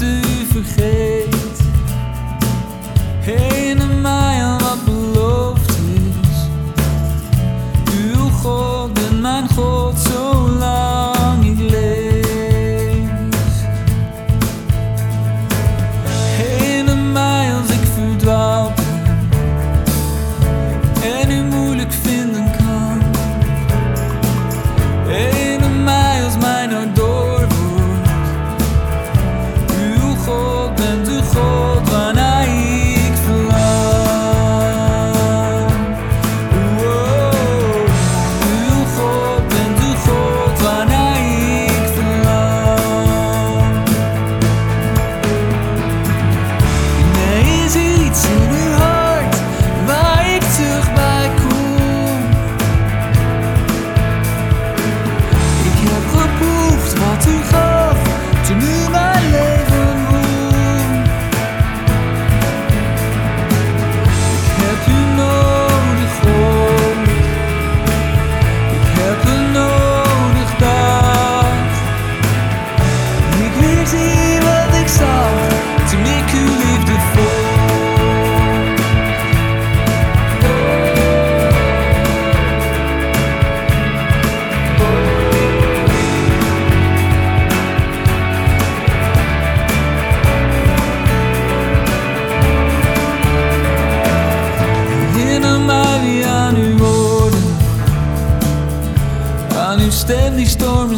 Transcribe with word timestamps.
drukte 0.00 0.20
u 0.58 1.03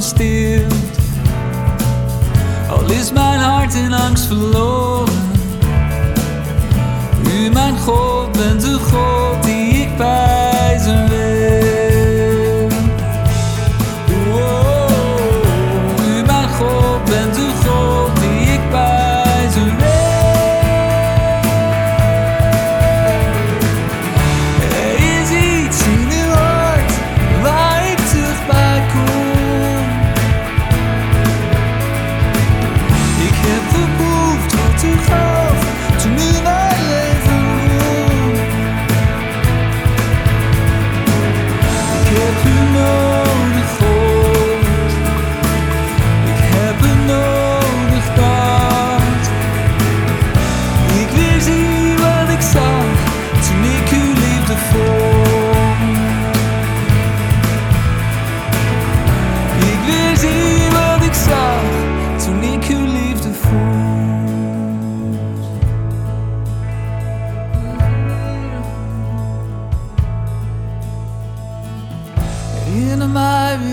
stilt. 0.06 0.74
Al 2.68 2.90
is 2.90 3.12
mijn 3.12 3.40
hart 3.40 3.74
in 3.74 3.92
angst 3.92 4.24
verloren, 4.24 5.05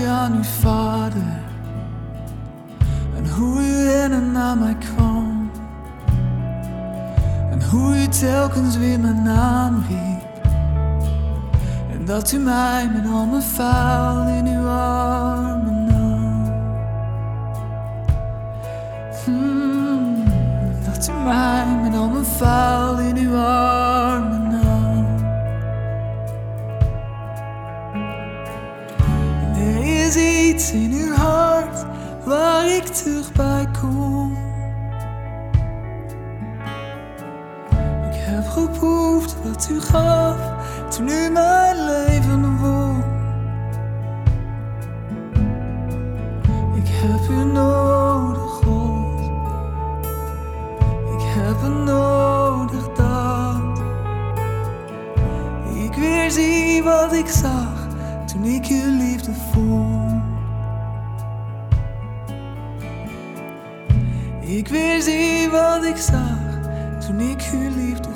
our 0.02 0.28
new 0.28 0.42
father 0.42 1.30
and 3.16 3.26
who 3.26 3.56
we 3.58 3.68
in 4.02 4.12
and 4.12 4.36
I 4.36 4.54
might 4.54 4.80
come 4.96 5.50
and 7.52 7.62
who 7.62 7.92
we 7.92 8.06
tell 8.08 8.48
cons 8.48 8.76
we 8.76 8.98
mijn 8.98 9.22
naam 9.22 9.74
And 9.74 10.22
en 11.92 12.04
dat 12.04 12.32
u 12.32 12.38
mij 12.38 12.90
met 12.92 13.12
al 13.12 13.26
mijn 13.26 13.42
vuil 13.42 14.28
in 14.28 14.46
uw 14.46 14.68
armen 14.68 15.84
nam 15.84 16.44
hmm, 19.24 20.24
dat 20.84 21.08
u 21.08 21.12
mij 21.24 21.66
met 21.82 21.94
all 21.94 22.08
my 22.08 22.24
vuil 22.24 22.98
in 22.98 23.16
uw 23.16 23.36
armen 23.36 24.43
in 30.74 30.92
uw 30.92 31.14
hart 31.14 31.84
waar 32.24 32.66
ik 32.66 32.84
terug 32.84 33.32
bij 33.32 33.68
kom. 33.80 34.36
Ik 38.10 38.20
heb 38.20 38.48
geproefd 38.48 39.36
wat 39.42 39.68
u 39.70 39.80
gaf 39.80 40.36
toen 40.88 41.08
u 41.08 41.30
mijn 41.30 41.84
leven 41.84 42.58
won. 42.60 43.02
Ik 46.74 46.90
heb 46.90 47.28
u 47.30 47.44
nodig, 47.44 48.50
God. 48.50 49.20
Ik 51.18 51.24
heb 51.24 51.62
u 51.64 51.84
nodig, 51.84 52.88
dat. 52.88 53.82
Ik 55.74 55.94
weer 55.94 56.30
zie 56.30 56.82
wat 56.82 57.12
ik 57.12 57.28
zag 57.28 57.86
toen 58.26 58.44
ik 58.44 58.66
uw 58.66 58.96
liefde 58.96 59.32
wat 65.54 65.84
ik 65.84 65.96
zag 65.96 66.38
toen 67.06 67.20
ik 67.20 67.50
uw 67.52 67.74
liefde. 67.76 68.13